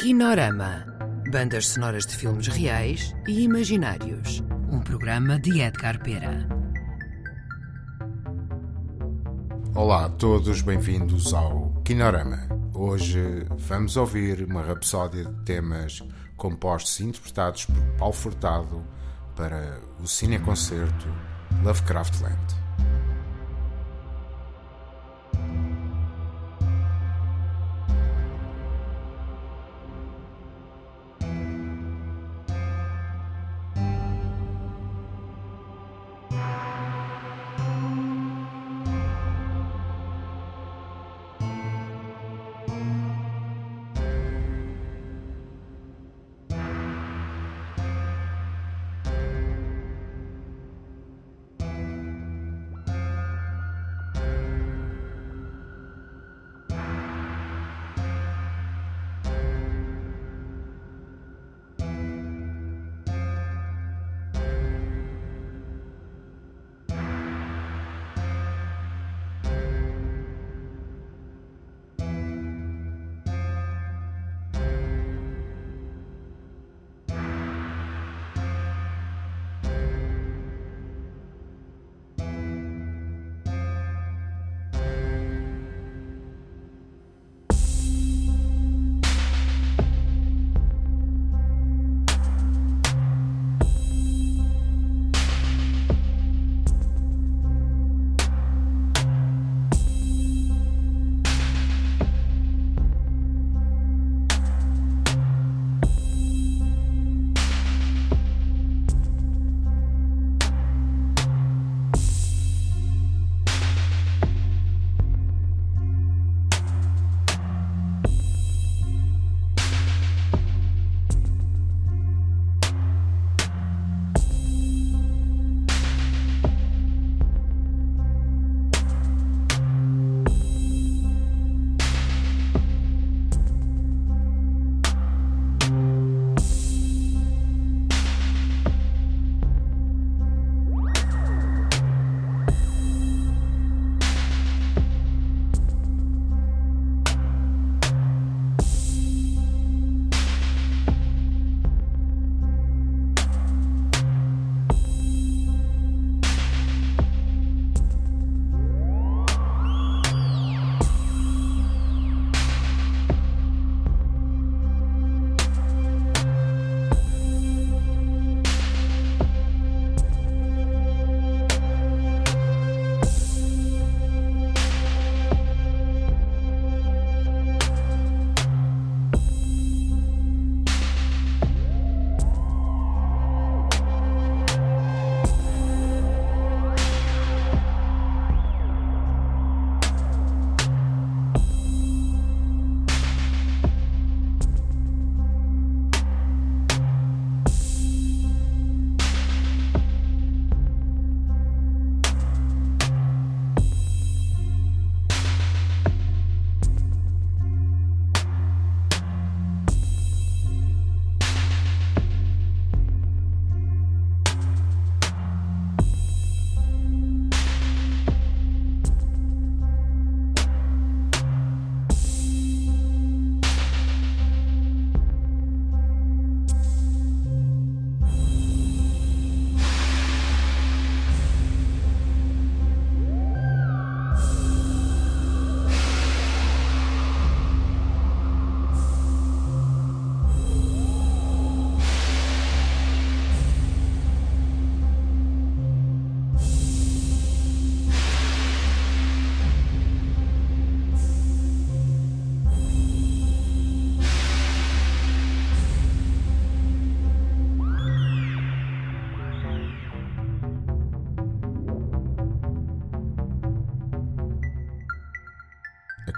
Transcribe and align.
Kinorama. 0.00 0.86
Bandas 1.30 1.66
sonoras 1.68 2.06
de 2.06 2.16
filmes 2.16 2.46
reais 2.46 3.14
e 3.28 3.42
imaginários. 3.42 4.42
Um 4.72 4.80
programa 4.80 5.38
de 5.38 5.60
Edgar 5.60 6.02
Pera. 6.02 6.48
Olá 9.74 10.06
a 10.06 10.08
todos, 10.08 10.62
bem-vindos 10.62 11.34
ao 11.34 11.82
Kinorama. 11.84 12.48
Hoje 12.72 13.44
vamos 13.58 13.98
ouvir 13.98 14.42
uma 14.42 14.62
rapsódia 14.62 15.26
de 15.26 15.44
temas 15.44 16.02
compostos 16.34 16.98
e 17.00 17.04
interpretados 17.04 17.66
por 17.66 17.82
Paulo 17.98 18.14
Furtado 18.14 18.82
para 19.36 19.82
o 20.02 20.08
cineconcerto 20.08 21.08
Lovecraftland. 21.62 22.59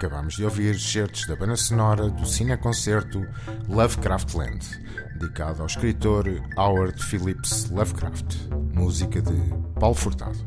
Acabamos 0.03 0.33
de 0.33 0.43
ouvir 0.43 0.77
certos 0.77 1.25
da 1.27 1.33
banda 1.33 1.55
sonora 1.55 2.09
do 2.09 2.25
cineconcerto 2.25 3.25
Lovecraftland, 3.69 4.59
dedicado 5.15 5.61
ao 5.61 5.65
escritor 5.65 6.25
Howard 6.57 7.01
Phillips 7.01 7.69
Lovecraft, 7.69 8.35
música 8.73 9.21
de 9.21 9.33
Paulo 9.79 9.95
Furtado. 9.95 10.37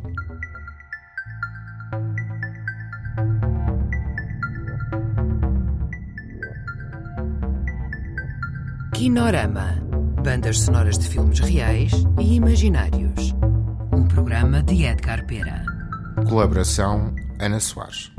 Kinorama. 8.92 9.82
Bandas 10.22 10.60
sonoras 10.60 10.98
de 10.98 11.08
filmes 11.08 11.40
reais 11.40 11.92
e 12.20 12.34
imaginários. 12.34 13.34
Um 13.90 14.06
programa 14.06 14.62
de 14.62 14.84
Edgar 14.84 15.24
Pera. 15.24 15.64
Colaboração 16.28 17.14
Ana 17.40 17.58
Soares. 17.58 18.15